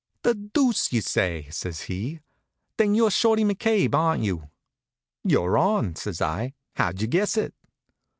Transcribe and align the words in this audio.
"The 0.23 0.33
deuce 0.33 0.91
you 0.91 1.01
say!" 1.01 1.47
says 1.51 1.81
he. 1.81 2.21
"Then 2.77 2.95
you're 2.95 3.11
Shorty 3.11 3.43
McCabe, 3.43 3.93
aren't 3.93 4.23
you?" 4.23 4.49
"You're 5.23 5.59
on," 5.59 5.95
says 5.95 6.23
I. 6.23 6.55
"How'd 6.73 7.01
you 7.01 7.07
guess 7.07 7.37
it?" 7.37 7.53